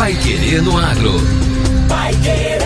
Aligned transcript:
Pai 0.00 0.14
Querer 0.14 0.62
no 0.62 0.78
Agro. 0.78 1.12
Pai 1.86 2.14
Querer. 2.22 2.58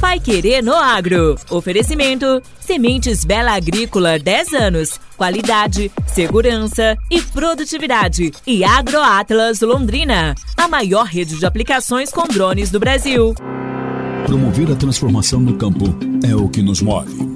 Pai 0.00 0.18
Querer 0.18 0.64
no 0.64 0.74
Agro. 0.74 1.36
Oferecimento: 1.48 2.42
Sementes 2.58 3.24
Bela 3.24 3.52
Agrícola 3.52 4.18
10 4.18 4.52
anos. 4.54 4.98
Qualidade, 5.16 5.88
segurança 6.08 6.98
e 7.08 7.22
produtividade. 7.22 8.32
E 8.44 8.64
AgroAtlas 8.64 9.60
Londrina, 9.60 10.34
a 10.56 10.66
maior 10.66 11.06
rede 11.06 11.38
de 11.38 11.46
aplicações 11.46 12.10
com 12.10 12.26
drones 12.26 12.72
do 12.72 12.80
Brasil. 12.80 13.32
Promover 14.26 14.72
a 14.72 14.74
transformação 14.74 15.38
no 15.38 15.54
campo 15.54 15.84
é 16.28 16.34
o 16.34 16.48
que 16.48 16.60
nos 16.62 16.82
move. 16.82 17.35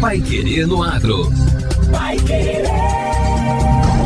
Pai 0.00 0.20
Querer 0.20 0.66
no 0.66 0.82
Agro. 0.82 1.30
Pai 1.90 2.16
Querer. 2.18 2.66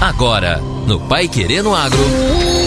Agora, 0.00 0.58
no 0.86 0.98
Pai 1.00 1.28
Querendo 1.28 1.74
Agro. 1.74 2.61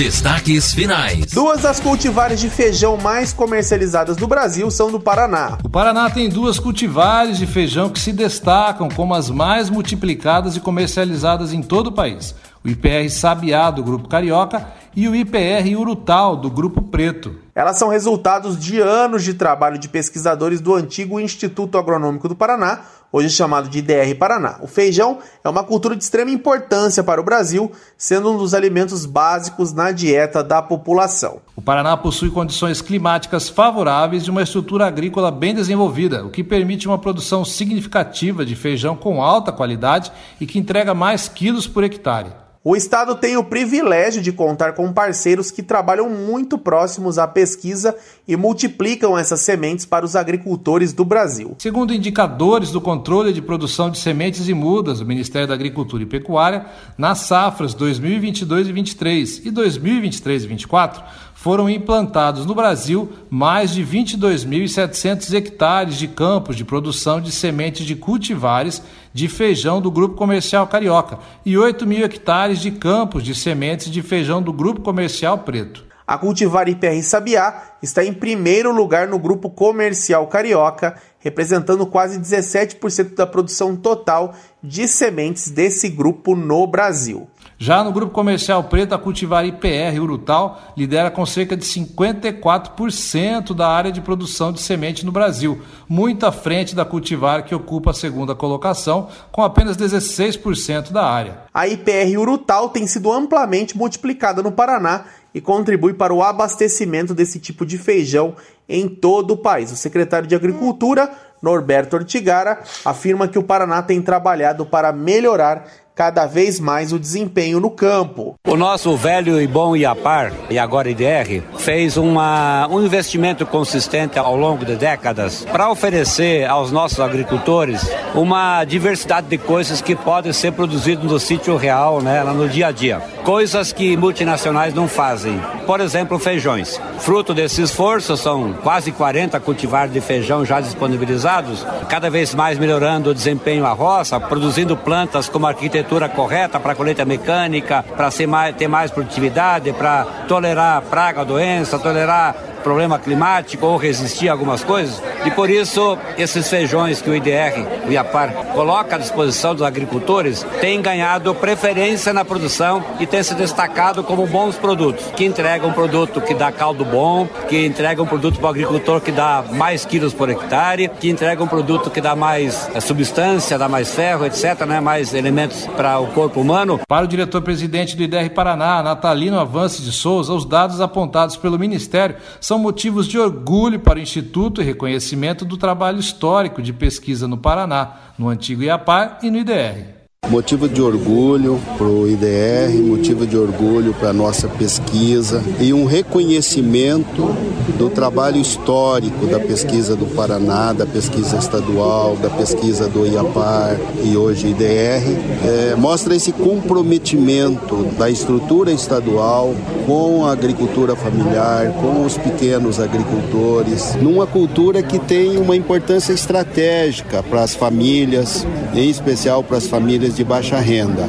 Destaques 0.00 0.72
finais. 0.72 1.26
Duas 1.26 1.60
das 1.60 1.78
cultivares 1.78 2.40
de 2.40 2.48
feijão 2.48 2.96
mais 2.96 3.34
comercializadas 3.34 4.16
do 4.16 4.26
Brasil 4.26 4.70
são 4.70 4.90
do 4.90 4.98
Paraná. 4.98 5.58
O 5.62 5.68
Paraná 5.68 6.08
tem 6.08 6.26
duas 6.26 6.58
cultivares 6.58 7.36
de 7.36 7.46
feijão 7.46 7.90
que 7.90 8.00
se 8.00 8.10
destacam 8.10 8.88
como 8.88 9.12
as 9.12 9.28
mais 9.28 9.68
multiplicadas 9.68 10.56
e 10.56 10.60
comercializadas 10.60 11.52
em 11.52 11.60
todo 11.60 11.88
o 11.88 11.92
país. 11.92 12.34
O 12.62 12.68
IPR 12.68 13.08
Sabiá, 13.08 13.70
do 13.70 13.82
Grupo 13.82 14.06
Carioca, 14.06 14.66
e 14.94 15.08
o 15.08 15.14
IPR 15.14 15.74
Urutal, 15.78 16.36
do 16.36 16.50
Grupo 16.50 16.82
Preto. 16.82 17.36
Elas 17.54 17.78
são 17.78 17.88
resultados 17.88 18.58
de 18.58 18.78
anos 18.78 19.24
de 19.24 19.32
trabalho 19.32 19.78
de 19.78 19.88
pesquisadores 19.88 20.60
do 20.60 20.74
antigo 20.74 21.18
Instituto 21.18 21.78
Agronômico 21.78 22.28
do 22.28 22.36
Paraná, 22.36 22.80
hoje 23.10 23.30
chamado 23.30 23.68
de 23.70 23.78
IDR 23.78 24.14
Paraná. 24.18 24.58
O 24.60 24.66
feijão 24.66 25.20
é 25.42 25.48
uma 25.48 25.64
cultura 25.64 25.96
de 25.96 26.04
extrema 26.04 26.30
importância 26.30 27.02
para 27.02 27.20
o 27.20 27.24
Brasil, 27.24 27.72
sendo 27.96 28.30
um 28.30 28.36
dos 28.36 28.52
alimentos 28.52 29.06
básicos 29.06 29.72
na 29.72 29.90
dieta 29.90 30.44
da 30.44 30.60
população. 30.60 31.40
O 31.56 31.60
Paraná 31.62 31.96
possui 31.96 32.30
condições 32.30 32.80
climáticas 32.80 33.48
favoráveis 33.48 34.24
e 34.24 34.30
uma 34.30 34.42
estrutura 34.42 34.86
agrícola 34.86 35.30
bem 35.30 35.54
desenvolvida, 35.54 36.24
o 36.24 36.30
que 36.30 36.44
permite 36.44 36.86
uma 36.86 36.98
produção 36.98 37.44
significativa 37.44 38.44
de 38.44 38.54
feijão 38.54 38.96
com 38.96 39.22
alta 39.22 39.52
qualidade 39.52 40.12
e 40.40 40.46
que 40.46 40.58
entrega 40.58 40.94
mais 40.94 41.28
quilos 41.28 41.66
por 41.66 41.84
hectare. 41.84 42.32
O 42.62 42.76
Estado 42.76 43.14
tem 43.14 43.38
o 43.38 43.44
privilégio 43.44 44.20
de 44.20 44.32
contar 44.32 44.74
com 44.74 44.92
parceiros 44.92 45.50
que 45.50 45.62
trabalham 45.62 46.10
muito 46.10 46.58
próximos 46.58 47.16
à 47.16 47.26
pesquisa 47.26 47.96
e 48.28 48.36
multiplicam 48.36 49.16
essas 49.16 49.40
sementes 49.40 49.86
para 49.86 50.04
os 50.04 50.14
agricultores 50.14 50.92
do 50.92 51.02
Brasil. 51.02 51.56
Segundo 51.58 51.94
indicadores 51.94 52.70
do 52.70 52.78
controle 52.78 53.32
de 53.32 53.40
produção 53.40 53.90
de 53.90 53.98
sementes 53.98 54.46
e 54.46 54.52
mudas 54.52 54.98
do 54.98 55.06
Ministério 55.06 55.48
da 55.48 55.54
Agricultura 55.54 56.02
e 56.02 56.06
Pecuária, 56.06 56.66
nas 56.98 57.20
safras 57.20 57.72
2022 57.72 58.68
e 58.68 58.72
23 58.72 59.46
e 59.46 59.50
2023 59.50 60.44
e 60.44 60.46
24, 60.46 61.02
foram 61.40 61.70
implantados 61.70 62.44
no 62.44 62.54
Brasil 62.54 63.10
mais 63.30 63.70
de 63.70 63.82
22.700 63.82 65.32
hectares 65.32 65.96
de 65.96 66.06
campos 66.06 66.54
de 66.54 66.66
produção 66.66 67.18
de 67.18 67.32
sementes 67.32 67.86
de 67.86 67.96
cultivares 67.96 68.82
de 69.10 69.26
feijão 69.26 69.80
do 69.80 69.90
Grupo 69.90 70.16
Comercial 70.16 70.66
Carioca 70.66 71.18
e 71.46 71.56
8 71.56 71.86
mil 71.86 72.04
hectares 72.04 72.58
de 72.58 72.70
campos 72.70 73.24
de 73.24 73.34
sementes 73.34 73.90
de 73.90 74.02
feijão 74.02 74.42
do 74.42 74.52
Grupo 74.52 74.82
Comercial 74.82 75.38
Preto. 75.38 75.82
A 76.06 76.18
cultivar 76.18 76.68
IPR 76.68 77.02
Sabiá 77.02 77.76
está 77.82 78.04
em 78.04 78.12
primeiro 78.12 78.70
lugar 78.70 79.08
no 79.08 79.18
Grupo 79.18 79.48
Comercial 79.48 80.26
Carioca, 80.26 80.96
representando 81.20 81.86
quase 81.86 82.20
17% 82.20 83.14
da 83.14 83.26
produção 83.26 83.74
total 83.74 84.34
de 84.62 84.86
sementes 84.86 85.50
desse 85.50 85.88
grupo 85.88 86.36
no 86.36 86.66
Brasil. 86.66 87.26
Já 87.62 87.84
no 87.84 87.92
grupo 87.92 88.10
comercial 88.10 88.64
preto, 88.64 88.94
a 88.94 88.98
cultivar 88.98 89.44
IPR 89.44 90.00
Urutal 90.00 90.58
lidera 90.74 91.10
com 91.10 91.26
cerca 91.26 91.54
de 91.54 91.62
54% 91.62 93.52
da 93.52 93.68
área 93.68 93.92
de 93.92 94.00
produção 94.00 94.50
de 94.50 94.62
semente 94.62 95.04
no 95.04 95.12
Brasil, 95.12 95.60
muito 95.86 96.24
à 96.24 96.32
frente 96.32 96.74
da 96.74 96.86
cultivar 96.86 97.44
que 97.44 97.54
ocupa 97.54 97.90
a 97.90 97.92
segunda 97.92 98.34
colocação, 98.34 99.10
com 99.30 99.42
apenas 99.42 99.76
16% 99.76 100.90
da 100.90 101.04
área. 101.04 101.42
A 101.52 101.68
IPR 101.68 102.16
Urutal 102.18 102.70
tem 102.70 102.86
sido 102.86 103.12
amplamente 103.12 103.76
multiplicada 103.76 104.42
no 104.42 104.52
Paraná 104.52 105.04
e 105.34 105.38
contribui 105.38 105.92
para 105.92 106.14
o 106.14 106.22
abastecimento 106.22 107.12
desse 107.12 107.38
tipo 107.38 107.66
de 107.66 107.76
feijão 107.76 108.34
em 108.66 108.88
todo 108.88 109.32
o 109.32 109.36
país. 109.36 109.70
O 109.70 109.76
secretário 109.76 110.26
de 110.26 110.34
Agricultura, 110.34 111.10
Norberto 111.42 111.96
Ortigara, 111.96 112.62
afirma 112.86 113.28
que 113.28 113.38
o 113.38 113.42
Paraná 113.42 113.82
tem 113.82 114.00
trabalhado 114.00 114.64
para 114.64 114.94
melhorar 114.94 115.66
cada 116.00 116.24
vez 116.24 116.58
mais 116.58 116.94
o 116.94 116.98
desempenho 116.98 117.60
no 117.60 117.70
campo. 117.70 118.34
O 118.48 118.56
nosso 118.56 118.96
velho 118.96 119.38
e 119.38 119.46
bom 119.46 119.76
IAPAR, 119.76 120.32
e 120.48 120.58
agora 120.58 120.88
IDR, 120.88 121.42
fez 121.58 121.98
uma, 121.98 122.66
um 122.70 122.82
investimento 122.82 123.44
consistente 123.44 124.18
ao 124.18 124.34
longo 124.34 124.64
de 124.64 124.76
décadas 124.76 125.44
para 125.52 125.70
oferecer 125.70 126.48
aos 126.48 126.72
nossos 126.72 127.00
agricultores 127.00 127.86
uma 128.14 128.64
diversidade 128.64 129.26
de 129.26 129.36
coisas 129.36 129.82
que 129.82 129.94
podem 129.94 130.32
ser 130.32 130.52
produzidas 130.52 131.04
no 131.04 131.20
sítio 131.20 131.54
real, 131.54 132.00
né, 132.00 132.24
no 132.24 132.48
dia 132.48 132.68
a 132.68 132.72
dia. 132.72 133.02
Coisas 133.24 133.72
que 133.72 133.96
multinacionais 133.96 134.74
não 134.74 134.88
fazem. 134.88 135.40
Por 135.66 135.80
exemplo, 135.80 136.18
feijões. 136.18 136.80
Fruto 137.00 137.34
desse 137.34 137.62
esforço, 137.62 138.16
são 138.16 138.52
quase 138.54 138.92
40 138.92 139.38
cultivares 139.40 139.92
de 139.92 140.00
feijão 140.00 140.44
já 140.44 140.60
disponibilizados, 140.60 141.66
cada 141.88 142.10
vez 142.10 142.34
mais 142.34 142.58
melhorando 142.58 143.10
o 143.10 143.14
desempenho 143.14 143.66
à 143.66 143.72
roça, 143.72 144.18
produzindo 144.18 144.76
plantas 144.76 145.28
como 145.28 145.46
arquitetura 145.46 146.08
correta 146.08 146.58
para 146.58 146.74
colheita 146.74 147.04
mecânica, 147.04 147.84
para 147.96 148.10
ter 148.52 148.68
mais 148.68 148.90
produtividade, 148.90 149.72
para 149.72 150.04
tolerar 150.26 150.82
praga, 150.82 151.24
doença, 151.24 151.78
tolerar 151.78 152.34
problema 152.60 152.98
climático 152.98 153.66
ou 153.66 153.76
resistir 153.76 154.28
a 154.28 154.32
algumas 154.32 154.62
coisas. 154.62 155.02
E 155.24 155.30
por 155.30 155.50
isso, 155.50 155.98
esses 156.16 156.48
feijões 156.48 157.02
que 157.02 157.10
o 157.10 157.14
IDR, 157.14 157.66
o 157.86 157.92
IAPAR, 157.92 158.32
coloca 158.54 158.96
à 158.96 158.98
disposição 158.98 159.54
dos 159.54 159.62
agricultores 159.62 160.44
têm 160.60 160.80
ganhado 160.80 161.34
preferência 161.34 162.12
na 162.12 162.24
produção 162.24 162.82
e 162.98 163.06
têm 163.06 163.22
se 163.22 163.34
destacado 163.34 164.02
como 164.02 164.26
bons 164.26 164.56
produtos, 164.56 165.06
que 165.16 165.24
entregam 165.24 165.70
um 165.70 165.72
produto 165.72 166.20
que 166.20 166.34
dá 166.34 166.50
caldo 166.52 166.84
bom, 166.84 167.26
que 167.48 167.66
entregam 167.66 168.04
um 168.04 168.08
produto 168.08 168.38
para 168.38 168.46
o 168.46 168.50
agricultor 168.50 169.00
que 169.00 169.12
dá 169.12 169.44
mais 169.52 169.84
quilos 169.84 170.14
por 170.14 170.28
hectare, 170.28 170.90
que 171.00 171.08
entregam 171.10 171.44
um 171.44 171.48
produto 171.48 171.90
que 171.90 172.00
dá 172.00 172.14
mais 172.14 172.70
eh, 172.74 172.80
substância, 172.80 173.58
dá 173.58 173.68
mais 173.68 173.94
ferro, 173.94 174.24
etc., 174.24 174.66
né? 174.66 174.80
mais 174.80 175.14
elementos 175.14 175.66
para 175.76 175.98
o 175.98 176.08
corpo 176.08 176.40
humano. 176.40 176.80
Para 176.86 177.04
o 177.04 177.08
diretor-presidente 177.08 177.96
do 177.96 178.02
IDR 178.02 178.30
Paraná, 178.30 178.82
Natalino 178.82 179.38
Avance 179.38 179.82
de 179.82 179.92
Souza, 179.92 180.32
os 180.32 180.44
dados 180.44 180.80
apontados 180.80 181.36
pelo 181.36 181.58
Ministério 181.58 182.16
são 182.50 182.58
motivos 182.58 183.06
de 183.06 183.16
orgulho 183.16 183.78
para 183.78 184.00
o 184.00 184.02
Instituto 184.02 184.60
e 184.60 184.64
reconhecimento 184.64 185.44
do 185.44 185.56
trabalho 185.56 186.00
histórico 186.00 186.60
de 186.60 186.72
pesquisa 186.72 187.28
no 187.28 187.38
Paraná, 187.38 187.92
no 188.18 188.28
antigo 188.28 188.60
IAPAR 188.60 189.20
e 189.22 189.30
no 189.30 189.38
IDR. 189.38 189.99
Motivo 190.28 190.68
de 190.68 190.80
orgulho 190.80 191.60
para 191.76 191.88
o 191.88 192.08
IDR, 192.08 192.80
motivo 192.84 193.26
de 193.26 193.36
orgulho 193.36 193.92
para 193.94 194.10
a 194.10 194.12
nossa 194.12 194.46
pesquisa 194.46 195.42
e 195.58 195.72
um 195.74 195.86
reconhecimento 195.86 197.34
do 197.76 197.90
trabalho 197.90 198.40
histórico 198.40 199.26
da 199.26 199.40
pesquisa 199.40 199.96
do 199.96 200.06
Paraná, 200.06 200.72
da 200.72 200.86
pesquisa 200.86 201.36
estadual, 201.36 202.16
da 202.16 202.30
pesquisa 202.30 202.88
do 202.88 203.04
IAPAR 203.06 203.76
e 204.04 204.16
hoje 204.16 204.48
IDR. 204.48 205.02
É, 205.44 205.74
mostra 205.76 206.14
esse 206.14 206.30
comprometimento 206.30 207.84
da 207.98 208.08
estrutura 208.08 208.70
estadual 208.70 209.52
com 209.84 210.26
a 210.26 210.32
agricultura 210.32 210.94
familiar, 210.94 211.72
com 211.72 212.04
os 212.04 212.16
pequenos 212.16 212.78
agricultores, 212.78 213.96
numa 213.96 214.28
cultura 214.28 214.80
que 214.80 214.98
tem 215.00 215.38
uma 215.38 215.56
importância 215.56 216.12
estratégica 216.12 217.20
para 217.20 217.42
as 217.42 217.54
famílias, 217.54 218.46
em 218.74 218.88
especial 218.88 219.42
para 219.42 219.56
as 219.56 219.66
famílias 219.66 220.09
de 220.14 220.24
baixa 220.24 220.58
renda. 220.58 221.08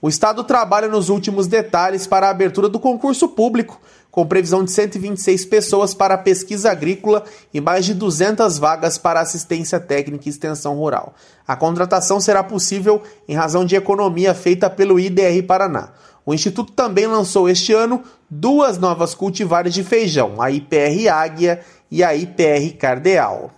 O 0.00 0.08
Estado 0.08 0.44
trabalha 0.44 0.86
nos 0.86 1.08
últimos 1.08 1.48
detalhes 1.48 2.06
para 2.06 2.28
a 2.28 2.30
abertura 2.30 2.68
do 2.68 2.78
concurso 2.78 3.28
público, 3.28 3.80
com 4.10 4.26
previsão 4.26 4.62
de 4.62 4.70
126 4.70 5.44
pessoas 5.46 5.92
para 5.92 6.16
pesquisa 6.16 6.70
agrícola 6.70 7.24
e 7.52 7.60
mais 7.60 7.84
de 7.84 7.94
200 7.94 8.58
vagas 8.58 8.96
para 8.96 9.20
assistência 9.20 9.80
técnica 9.80 10.28
e 10.28 10.30
extensão 10.30 10.76
rural. 10.76 11.14
A 11.46 11.56
contratação 11.56 12.20
será 12.20 12.44
possível 12.44 13.02
em 13.28 13.34
razão 13.34 13.64
de 13.64 13.74
economia 13.74 14.34
feita 14.34 14.70
pelo 14.70 15.00
IDR 15.00 15.42
Paraná. 15.46 15.90
O 16.24 16.32
Instituto 16.32 16.72
também 16.72 17.06
lançou 17.06 17.48
este 17.48 17.72
ano 17.72 18.02
duas 18.30 18.78
novas 18.78 19.14
cultivares 19.14 19.74
de 19.74 19.82
feijão, 19.82 20.40
a 20.40 20.50
IPR 20.50 21.08
Águia 21.10 21.60
e 21.90 22.04
a 22.04 22.14
IPR 22.14 22.76
Cardeal. 22.78 23.57